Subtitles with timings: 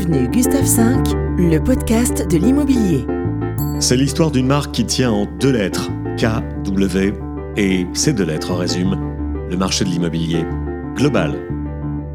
[0.00, 3.04] Avenue Gustave V, le podcast de l'immobilier.
[3.80, 6.24] C'est l'histoire d'une marque qui tient en deux lettres, K,
[6.64, 7.12] W,
[7.58, 8.96] et ces deux lettres résument
[9.50, 10.46] le marché de l'immobilier
[10.96, 11.38] global.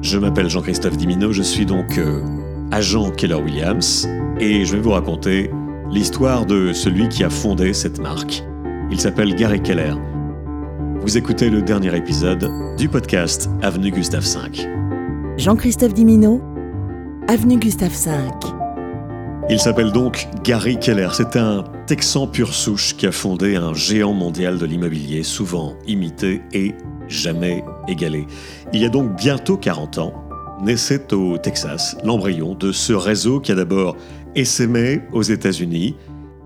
[0.00, 2.22] Je m'appelle Jean-Christophe Dimino, je suis donc euh,
[2.70, 4.08] agent Keller Williams,
[4.40, 5.50] et je vais vous raconter
[5.90, 8.42] l'histoire de celui qui a fondé cette marque.
[8.90, 9.92] Il s'appelle Gary Keller.
[11.02, 14.66] Vous écoutez le dernier épisode du podcast Avenue Gustave V.
[15.36, 16.40] Jean-Christophe Dimino,
[17.28, 18.12] Avenue Gustave V.
[19.50, 21.08] Il s'appelle donc Gary Keller.
[21.12, 26.40] C'est un Texan pur souche qui a fondé un géant mondial de l'immobilier, souvent imité
[26.52, 26.72] et
[27.08, 28.28] jamais égalé.
[28.72, 30.12] Il y a donc bientôt 40 ans,
[30.62, 33.96] naissait au Texas l'embryon de ce réseau qui a d'abord
[34.36, 35.96] essaimé aux États-Unis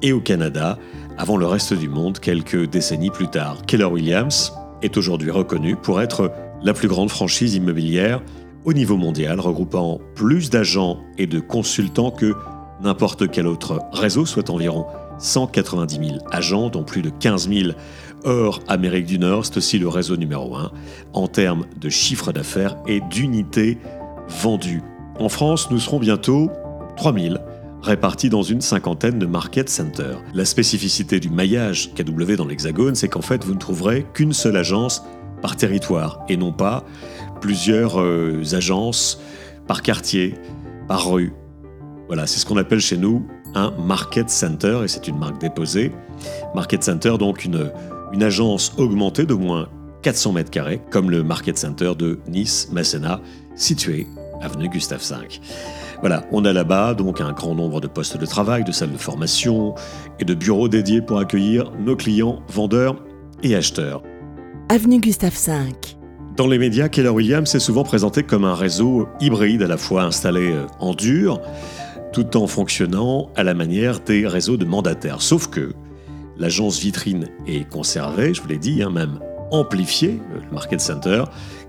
[0.00, 0.78] et au Canada
[1.18, 3.58] avant le reste du monde quelques décennies plus tard.
[3.66, 8.22] Keller Williams est aujourd'hui reconnu pour être la plus grande franchise immobilière
[8.64, 12.34] au niveau mondial, regroupant plus d'agents et de consultants que
[12.82, 14.86] n'importe quel autre réseau, soit environ
[15.18, 17.70] 190 000 agents, dont plus de 15 000
[18.24, 19.46] hors Amérique du Nord.
[19.46, 20.70] C'est aussi le réseau numéro 1
[21.12, 23.78] en termes de chiffre d'affaires et d'unités
[24.28, 24.82] vendues.
[25.18, 26.50] En France, nous serons bientôt
[26.96, 27.34] 3 000
[27.82, 30.22] répartis dans une cinquantaine de market centers.
[30.34, 34.56] La spécificité du maillage KW dans l'Hexagone, c'est qu'en fait, vous ne trouverez qu'une seule
[34.56, 35.02] agence
[35.40, 36.84] par territoire et non pas
[37.40, 39.20] plusieurs euh, agences
[39.66, 40.34] par quartier,
[40.88, 41.32] par rue.
[42.06, 45.92] Voilà, c'est ce qu'on appelle chez nous un market center et c'est une marque déposée.
[46.54, 47.72] Market center, donc une,
[48.12, 49.68] une agence augmentée de moins
[50.02, 53.20] 400 mètres carrés, comme le market center de Nice-Masséna,
[53.54, 54.06] situé
[54.40, 55.40] avenue Gustave V.
[56.00, 58.96] Voilà, on a là-bas donc un grand nombre de postes de travail, de salles de
[58.96, 59.74] formation
[60.18, 62.96] et de bureaux dédiés pour accueillir nos clients, vendeurs
[63.42, 64.02] et acheteurs.
[64.70, 65.99] Avenue Gustave V.
[66.40, 70.04] Dans les médias, Keller Williams est souvent présenté comme un réseau hybride, à la fois
[70.04, 71.38] installé euh, en dur,
[72.14, 75.20] tout en fonctionnant à la manière des réseaux de mandataires.
[75.20, 75.74] Sauf que
[76.38, 79.20] l'agence vitrine est conservée, je vous l'ai dit, hein, même
[79.50, 81.24] amplifiée, euh, le Market Center,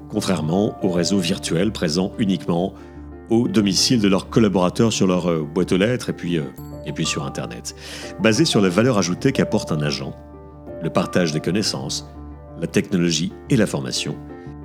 [0.07, 2.73] contrairement au réseau virtuel présent uniquement
[3.29, 6.39] au domicile de leurs collaborateurs sur leur euh, boîte aux lettres et puis,
[6.85, 7.75] et puis sur Internet.
[8.21, 10.15] Basé sur la valeur ajoutée qu'apporte un agent,
[10.81, 12.07] le partage des connaissances,
[12.61, 14.15] la technologie et la formation,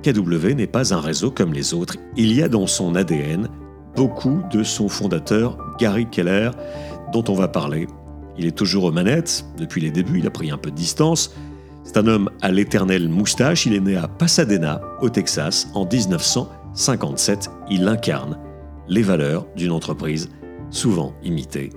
[0.07, 1.97] KW n'est pas un réseau comme les autres.
[2.15, 3.49] Il y a dans son ADN
[3.95, 6.51] beaucoup de son fondateur, Gary Keller,
[7.11, 7.87] dont on va parler.
[8.37, 11.35] Il est toujours aux manettes, depuis les débuts, il a pris un peu de distance.
[11.83, 17.49] C'est un homme à l'éternelle moustache, il est né à Pasadena, au Texas, en 1957.
[17.69, 18.37] Il incarne
[18.87, 20.29] les valeurs d'une entreprise
[20.69, 21.71] souvent imitée,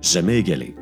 [0.00, 0.74] jamais égalée.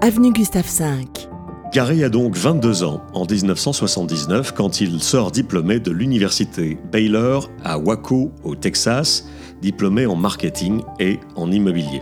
[0.00, 1.27] Avenue Gustave V.
[1.70, 7.78] Gary a donc 22 ans en 1979 quand il sort diplômé de l'université Baylor à
[7.78, 9.28] Waco au Texas,
[9.60, 12.00] diplômé en marketing et en immobilier.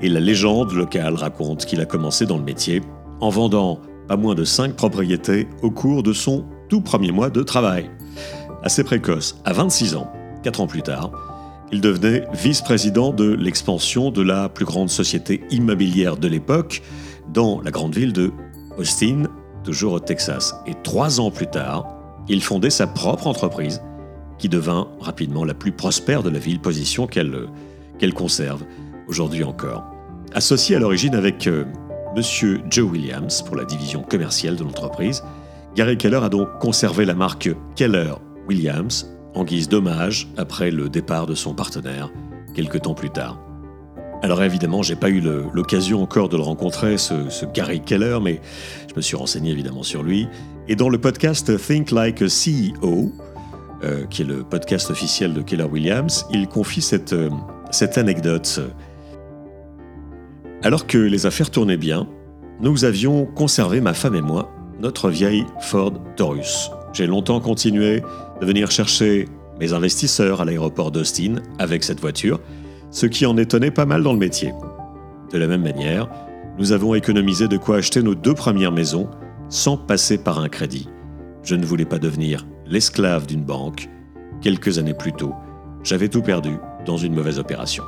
[0.00, 2.82] Et la légende locale raconte qu'il a commencé dans le métier
[3.20, 7.42] en vendant pas moins de 5 propriétés au cours de son tout premier mois de
[7.42, 7.90] travail.
[8.62, 10.12] Assez précoce, à 26 ans,
[10.44, 11.10] 4 ans plus tard,
[11.72, 16.82] il devenait vice-président de l'expansion de la plus grande société immobilière de l'époque
[17.32, 18.30] dans la grande ville de
[18.78, 19.24] Austin,
[19.62, 20.54] toujours au Texas.
[20.66, 21.86] Et trois ans plus tard,
[22.28, 23.82] il fondait sa propre entreprise,
[24.38, 27.48] qui devint rapidement la plus prospère de la ville, position qu'elle
[27.98, 28.64] qu'elle conserve
[29.06, 29.84] aujourd'hui encore.
[30.32, 31.46] Associé à l'origine avec.
[31.46, 31.64] Euh,
[32.14, 35.24] Monsieur Joe Williams pour la division commerciale de l'entreprise,
[35.74, 38.12] Gary Keller a donc conservé la marque Keller
[38.48, 42.12] Williams en guise d'hommage après le départ de son partenaire
[42.54, 43.43] quelques temps plus tard.
[44.24, 45.20] Alors évidemment, j'ai pas eu
[45.52, 48.40] l'occasion encore de le rencontrer, ce, Gary Keller, mais
[48.88, 50.28] je me suis renseigné évidemment sur lui.
[50.66, 53.12] Et dans le podcast Think Like a CEO,
[53.82, 57.28] euh, qui est le podcast officiel de Keller Williams, il confie cette, euh,
[57.70, 58.62] cette anecdote.
[60.62, 62.08] Alors que les affaires tournaient bien,
[62.62, 66.70] nous avions conservé, ma femme et moi, notre vieille Ford Taurus.
[66.94, 68.02] J'ai longtemps continué
[68.40, 69.28] de venir chercher
[69.60, 72.40] mes investisseurs à l'aéroport d'Austin avec cette voiture,
[72.94, 74.54] ce qui en étonnait pas mal dans le métier.
[75.32, 76.08] De la même manière,
[76.58, 79.10] nous avons économisé de quoi acheter nos deux premières maisons
[79.48, 80.88] sans passer par un crédit.
[81.42, 83.88] Je ne voulais pas devenir l'esclave d'une banque.
[84.40, 85.34] Quelques années plus tôt,
[85.82, 86.56] j'avais tout perdu
[86.86, 87.82] dans une mauvaise opération.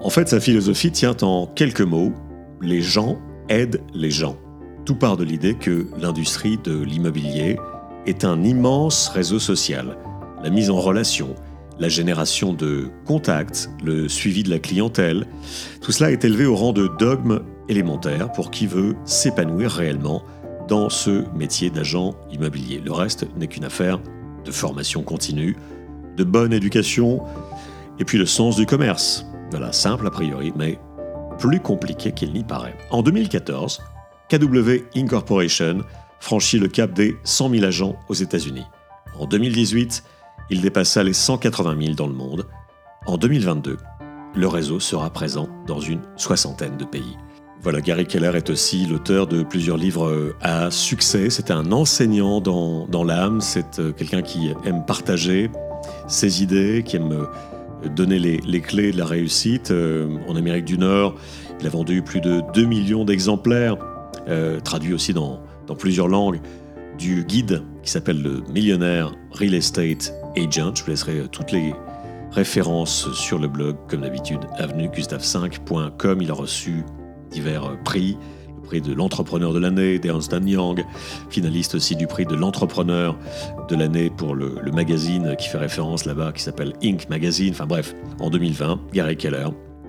[0.00, 2.12] En fait, sa philosophie tient en quelques mots.
[2.62, 3.18] Les gens
[3.48, 4.36] aident les gens.
[4.84, 7.58] Tout part de l'idée que l'industrie de l'immobilier
[8.06, 9.96] est un immense réseau social.
[10.44, 11.34] La mise en relation,
[11.80, 15.26] la génération de contacts, le suivi de la clientèle,
[15.80, 20.22] tout cela est élevé au rang de dogme élémentaire pour qui veut s'épanouir réellement
[20.68, 22.80] dans ce métier d'agent immobilier.
[22.84, 23.98] Le reste n'est qu'une affaire
[24.44, 25.56] de formation continue,
[26.16, 27.22] de bonne éducation
[27.98, 29.26] Et puis le sens du commerce.
[29.50, 30.78] Voilà, simple a priori, mais
[31.38, 32.76] plus compliqué qu'il n'y paraît.
[32.90, 33.80] En 2014,
[34.28, 35.78] KW Incorporation
[36.20, 38.64] franchit le cap des 100 000 agents aux États-Unis.
[39.18, 40.04] En 2018,
[40.50, 42.46] il dépassa les 180 000 dans le monde.
[43.06, 43.76] En 2022,
[44.34, 47.16] le réseau sera présent dans une soixantaine de pays.
[47.62, 51.28] Voilà, Gary Keller est aussi l'auteur de plusieurs livres euh, à succès.
[51.28, 55.50] C'est un enseignant dans, l'âme, c'est euh, quelqu'un qui aime partager
[56.08, 59.72] ses idées, qui aime euh, donner les, les clés de la réussite.
[60.28, 61.16] En Amérique du Nord,
[61.60, 63.76] il a vendu plus de 2 millions d'exemplaires,
[64.64, 66.40] traduit aussi dans, dans plusieurs langues,
[66.98, 70.74] du guide qui s'appelle le Millionnaire Real Estate Agent.
[70.76, 71.74] Je vous laisserai toutes les
[72.30, 76.22] références sur le blog, comme d'habitude, avenuegustave5.com.
[76.22, 76.84] Il a reçu
[77.30, 78.16] divers prix,
[78.56, 80.84] le prix de l'entrepreneur de l'année d'Ernst Young,
[81.28, 83.16] finaliste aussi du prix de l'entrepreneur
[83.68, 87.08] de l'année pour le, magazine qui fait référence là-bas, qui s'appelle Inc.
[87.08, 87.50] Magazine.
[87.52, 89.48] Enfin bref, en 2020, Gary Keller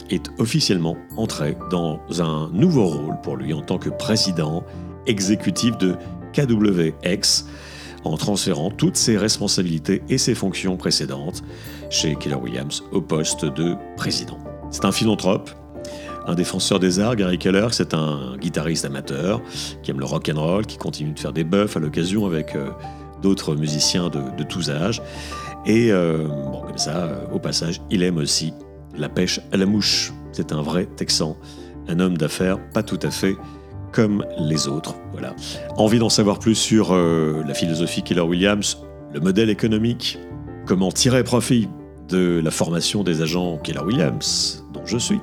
[0.10, 4.64] est officiellement entré dans un nouveau rôle pour lui en tant que président
[5.08, 5.96] exécutif de
[6.34, 7.46] KWX
[8.04, 11.44] en transférant toutes ses responsabilités et ses fonctions précédentes
[11.90, 14.38] chez Keller Williams au poste de président.
[14.72, 15.52] C'est un philanthrope
[16.28, 19.42] un défenseur des arts, Gary Keller, c'est un guitariste amateur
[19.82, 22.56] qui aime le rock and roll, qui continue de faire des buffs à l'occasion avec
[22.56, 22.70] euh,
[23.22, 25.02] d'autres musiciens de, tous âges.
[25.66, 28.54] Et euh, bon, comme ça, euh, au passage, il aime aussi
[28.96, 30.14] la pêche à la mouche.
[30.32, 31.38] C'est un vrai Texan,
[31.88, 33.36] un homme d'affaires pas tout à fait
[33.92, 34.96] comme les autres.
[35.12, 35.36] Voilà.
[35.78, 38.78] Envie d'en savoir plus sur la philosophie Keller Williams,
[39.14, 40.18] le modèle économique,
[40.66, 41.68] comment tirer profit
[42.10, 45.20] de la formation des agents Keller Williams, je suis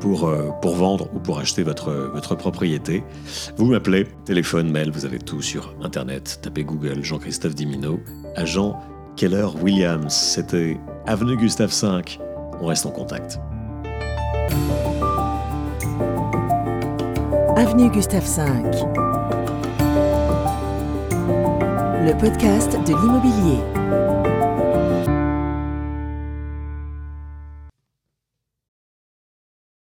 [0.00, 3.02] pour, euh, pour vendre ou pour acheter votre, votre propriété.
[3.56, 6.40] Vous m'appelez, téléphone, mail, vous avez tout sur Internet.
[6.42, 8.00] Tapez Google Jean-Christophe Dimino,
[8.36, 8.78] agent
[9.16, 10.12] Keller Williams.
[10.12, 12.18] C'était Avenue Gustave V.
[12.60, 13.38] On reste en contact.
[17.56, 18.42] Avenue Gustave V.
[22.04, 24.05] Le podcast de l'immobilier.